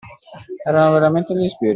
Erano 0.65 0.93
veramente 0.93 1.35
gli 1.35 1.47
sbirri? 1.47 1.69